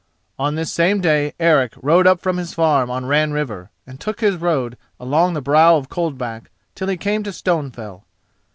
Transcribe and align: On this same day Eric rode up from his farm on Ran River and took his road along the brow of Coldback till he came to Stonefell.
On 0.39 0.55
this 0.55 0.73
same 0.73 0.99
day 0.99 1.35
Eric 1.39 1.73
rode 1.79 2.07
up 2.07 2.19
from 2.19 2.37
his 2.37 2.55
farm 2.55 2.89
on 2.89 3.05
Ran 3.05 3.33
River 3.33 3.69
and 3.85 3.99
took 3.99 4.19
his 4.19 4.37
road 4.37 4.75
along 4.99 5.35
the 5.35 5.41
brow 5.43 5.75
of 5.77 5.89
Coldback 5.89 6.49
till 6.73 6.87
he 6.87 6.97
came 6.97 7.21
to 7.21 7.29
Stonefell. 7.31 8.01